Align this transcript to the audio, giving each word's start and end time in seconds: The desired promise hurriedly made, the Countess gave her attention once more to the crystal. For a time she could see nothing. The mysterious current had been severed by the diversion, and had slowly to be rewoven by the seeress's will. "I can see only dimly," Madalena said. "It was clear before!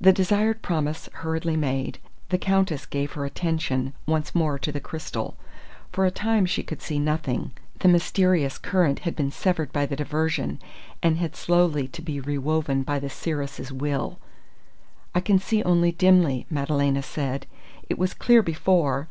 The 0.00 0.10
desired 0.10 0.62
promise 0.62 1.10
hurriedly 1.16 1.54
made, 1.54 1.98
the 2.30 2.38
Countess 2.38 2.86
gave 2.86 3.12
her 3.12 3.26
attention 3.26 3.92
once 4.06 4.34
more 4.34 4.58
to 4.58 4.72
the 4.72 4.80
crystal. 4.80 5.36
For 5.92 6.06
a 6.06 6.10
time 6.10 6.46
she 6.46 6.62
could 6.62 6.80
see 6.80 6.98
nothing. 6.98 7.50
The 7.80 7.88
mysterious 7.88 8.56
current 8.56 9.00
had 9.00 9.14
been 9.14 9.30
severed 9.30 9.70
by 9.70 9.84
the 9.84 9.96
diversion, 9.96 10.60
and 11.02 11.18
had 11.18 11.36
slowly 11.36 11.88
to 11.88 12.00
be 12.00 12.22
rewoven 12.22 12.84
by 12.84 13.00
the 13.00 13.10
seeress's 13.10 13.70
will. 13.70 14.18
"I 15.14 15.20
can 15.20 15.38
see 15.38 15.62
only 15.62 15.92
dimly," 15.92 16.46
Madalena 16.48 17.02
said. 17.02 17.44
"It 17.90 17.98
was 17.98 18.14
clear 18.14 18.42
before! 18.42 18.98